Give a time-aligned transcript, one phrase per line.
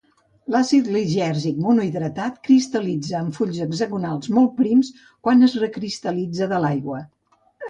[0.53, 4.91] L'acid lisèrgic monohidrat cristal·litza en fulls hexagonals molt prims
[5.29, 7.05] quan es recristal·litza de l'aigua.